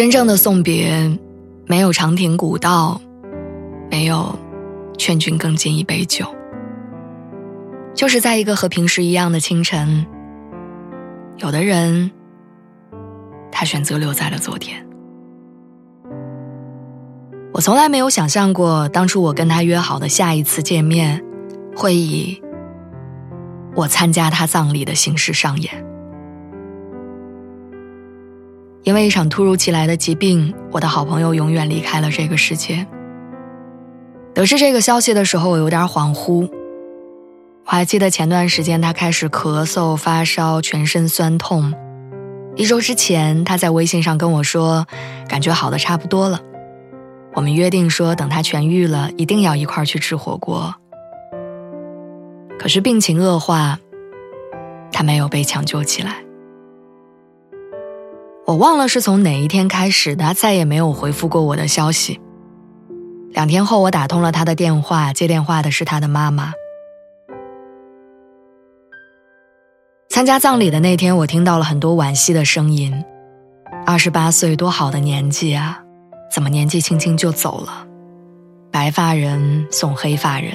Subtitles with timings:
[0.00, 1.14] 真正的送别，
[1.66, 2.98] 没有长亭古道，
[3.90, 4.34] 没有
[4.96, 6.24] 劝君更尽一杯酒，
[7.94, 10.06] 就是在一个和平时一样的清晨。
[11.36, 12.10] 有的人，
[13.52, 14.82] 他选择留在了昨天。
[17.52, 21.22] 我从来没有想象过，当初我跟他约好的下一次见面，
[21.76, 22.42] 会以
[23.74, 25.89] 我参加他葬礼的形式上演。
[28.82, 32.86] 因为一场突如其来的疾病，我的好朋友永远离开了这个世界。
[34.32, 36.48] 得知这个消息的时候，我有点恍惚。
[37.66, 41.74] 我还记得前段时间他开始咳嗽、发烧、全身酸痛。
[42.56, 44.86] 一周之前，他在微信上跟我说，
[45.28, 46.40] 感觉好的差不多了。
[47.34, 50.74] 我们约定说，等他痊愈了，一定要一块去吃火锅。
[52.58, 53.78] 可是病情恶化，
[54.90, 56.16] 他没有被抢救起来。
[58.50, 62.20] 我忘了是从哪一天开始，他再也没有回复过我的消息。
[63.30, 66.52] 两天后，我打通了他的电话，接电话的是他的妈妈。
[70.08, 72.92] 参加葬礼的那天，我听到了很多惋惜的声音。
[73.86, 75.80] 二十八岁，多好的年纪啊，
[76.34, 77.86] 怎么年纪轻轻就走了？
[78.72, 80.54] 白发人送黑发人。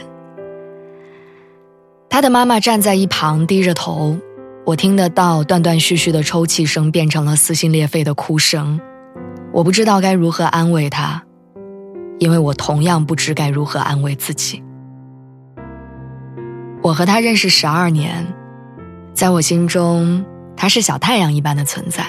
[2.09, 4.18] 他的妈妈站在一旁，低着头。
[4.66, 8.82] 我听得到断断续续的抽泣声变成了撕心裂肺的哭声，
[9.54, 11.22] 我不知道该如何安慰他，
[12.18, 14.64] 因为我同样不知该如何安慰自己。
[16.81, 18.25] 我和他认识十二年，
[19.14, 20.25] 在我心中，
[20.58, 22.04] 他是小太阳一般的存在，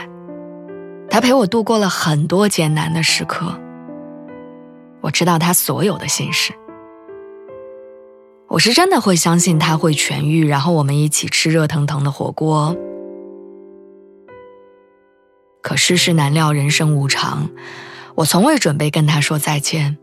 [1.11, 3.55] 他陪我度过了很多艰难的时刻。
[5.03, 6.55] 我知道他所有的心事。
[8.49, 12.77] 我是真的会相信他会痊愈，然后我们一起吃热腾腾的火锅。
[15.63, 17.51] 可世事难料，人生无常，
[18.15, 19.99] 我从未准备跟他说再见。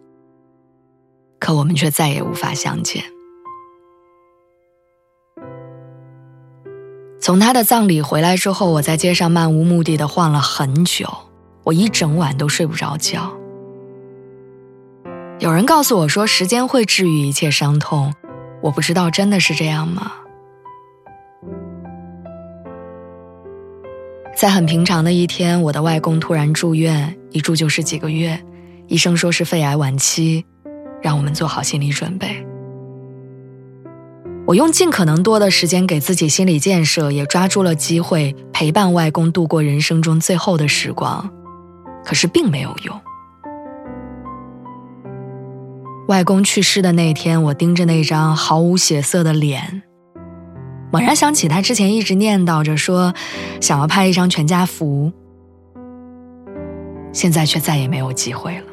[1.39, 3.03] 可我们却再也无法相见。
[7.19, 11.07] 从他的葬礼回来之后，我在街上漫无目的的晃了很久，
[11.63, 13.33] 我一整晚都睡不着觉。
[15.39, 18.13] 有人告诉我说，时间会治愈一切伤痛。
[18.63, 20.13] 我不知道真的是这样吗？
[24.37, 28.41] 在很平常的一天，我的外公突然住院，一住就是几个月，
[28.87, 30.45] 医生说是肺癌晚期，
[31.01, 32.43] 让我们做好心理准备。
[34.47, 41.29] 我用尽可能多的时间给自己心理建设，也抓住了机会陪伴外公度过人生中最后的时光，
[42.05, 42.99] 可是并没有用。
[46.13, 49.81] 外公去世的那天，我盯着那张毫无血色的脸，
[50.91, 53.11] 猛然想起他之前一直念叨着说
[53.59, 55.11] 想要拍一张全家福，
[57.11, 58.67] 现在却再也没有机会了。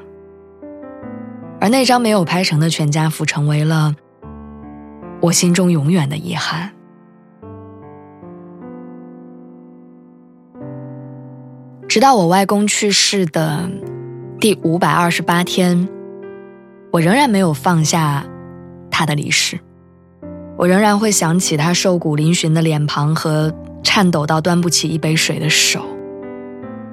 [1.62, 3.94] 而那张没有拍成的全家福，成为了
[5.22, 6.70] 我心中永远的遗憾。
[11.88, 13.66] 直到我外公去世的
[14.38, 15.88] 第五百二十八天。
[16.92, 18.24] 我仍然没有放下
[18.90, 19.58] 他的离世，
[20.58, 25.84] 我仍然会想起他瘦骨嶙峋的脸庞和颤抖到端不起一杯水的手，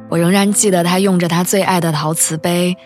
[0.08, 2.78] 我仍然记得他用着他最爱的陶瓷杯，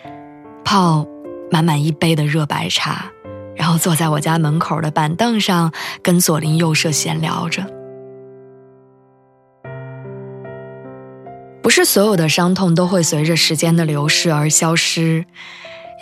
[0.64, 1.06] 泡
[1.50, 3.10] 满满一杯的热白茶，
[3.54, 5.70] 然后坐在我家门口的板凳上
[6.02, 7.66] 跟左邻右舍闲聊着。
[11.62, 15.26] 不是所有的伤痛都会随着时间的流逝而消失。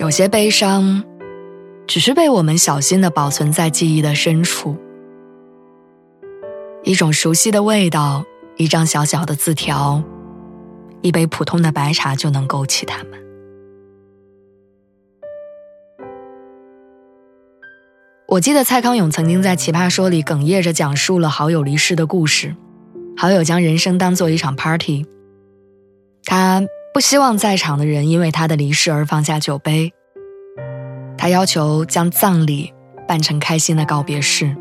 [0.00, 1.05] 有些悲伤，
[1.87, 4.75] 只是被我们小心的保存在记忆的深处。
[6.82, 8.25] 一种熟悉的味道，
[8.56, 10.02] 一张小小的字条，
[11.02, 13.20] 一杯普通的白茶就能勾起它们。
[18.26, 22.56] 我记得蔡康永曾经在《奇葩说》里哽咽着讲述了好友离世的故事。
[23.19, 25.05] 好友将人生当做一场 party，
[26.25, 26.62] 他。
[26.93, 29.93] 不希望在场的人因为他的离世而放下酒杯。
[31.17, 32.73] 他要求将葬礼
[33.07, 34.57] 办成开心的告别式。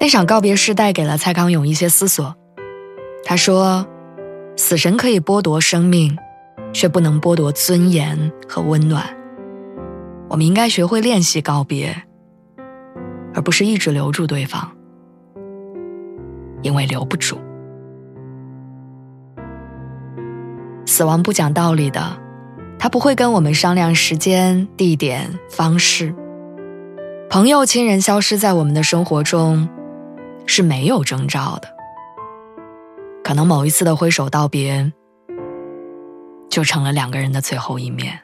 [0.00, 2.34] 那场告别式带给了蔡康永一些思索。
[3.22, 3.86] 他说
[4.56, 6.16] ：“死神可以剥夺生命，
[6.72, 9.04] 却不能剥夺尊严和温暖。
[10.30, 11.94] 我们应该学会练习告别，
[13.34, 14.72] 而不是一直留住对方，
[16.62, 17.38] 因为留不住。
[20.90, 22.18] 死亡不讲道理的，
[22.76, 26.12] 他不会跟我们商量时间、地点、方式。
[27.30, 29.68] 朋友、亲人消失在我们的生活中，
[30.46, 31.68] 是没有征兆的。”
[33.22, 34.92] 可能某一次的挥手道别，
[36.50, 38.18] 就成了两个人的最后一面。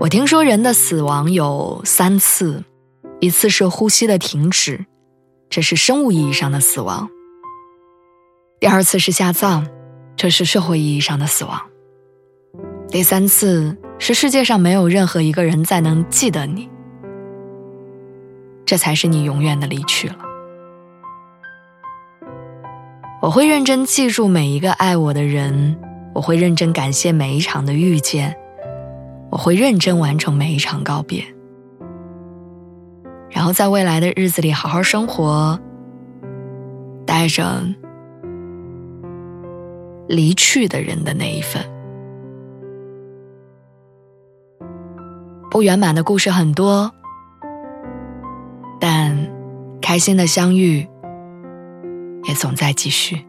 [0.00, 2.64] 我听说人的死亡有三次，
[3.20, 4.86] 一次是呼吸的停止，
[5.50, 7.06] 这是生物意义上的死亡；
[8.58, 9.66] 第二次是下葬，
[10.16, 11.58] 这是社会意义上的死亡；
[12.88, 16.68] 第三次是世界上没有任何一个人再能记得你，
[18.64, 20.16] 这才是你永远的离去了。
[23.20, 25.76] 我会认真记住每一个爱我的人，
[26.14, 28.34] 我会认真感谢每一场的遇见，
[29.30, 31.22] 我会认真完成每一场告别，
[33.28, 35.60] 然后在未来的日子里好好生活，
[37.04, 37.62] 带着
[40.08, 41.62] 离去的人的那一份。
[45.50, 46.92] 不圆满的故事很多，
[48.80, 49.16] 但
[49.80, 50.86] 开心的相遇。
[52.28, 53.25] 也总在继续。